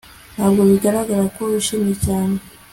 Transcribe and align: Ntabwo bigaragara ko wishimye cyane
Ntabwo 0.35 0.61
bigaragara 0.69 1.23
ko 1.35 1.41
wishimye 1.49 1.93
cyane 2.05 2.35